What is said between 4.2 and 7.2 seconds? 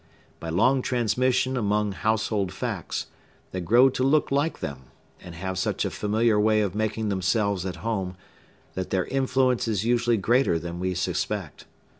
like them, and have such a familiar way of making